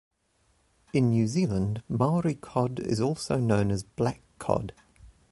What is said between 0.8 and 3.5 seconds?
In New Zealand, Maori cod is also